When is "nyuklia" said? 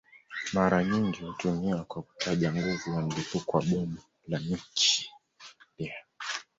4.39-5.93